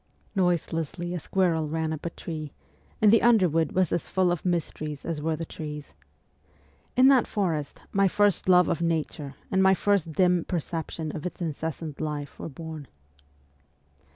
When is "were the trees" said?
5.21-5.93